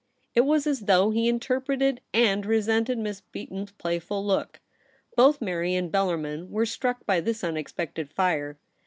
[0.33, 4.59] It was as though he interpreted and resented Miss Beaton's playful look.
[5.15, 8.57] Both Mary and Bel larmin were struck by this unexpected fire.